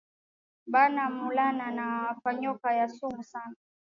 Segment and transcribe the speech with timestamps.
[0.67, 3.55] Bana muluma kwa nyoka ya sumu sana